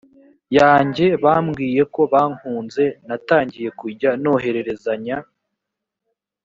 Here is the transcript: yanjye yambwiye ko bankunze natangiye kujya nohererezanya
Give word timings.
yanjye 0.57 1.05
yambwiye 1.23 1.81
ko 1.93 2.01
bankunze 2.11 2.83
natangiye 3.07 3.69
kujya 3.79 4.09
nohererezanya 4.21 5.17